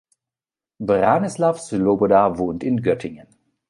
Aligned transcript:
Branislav 0.79 1.59
Sloboda 1.59 2.39
wohnt 2.39 2.63
in 2.63 2.81
Göttingen. 2.81 3.27